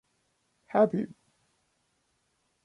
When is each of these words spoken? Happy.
Happy. 0.65 1.13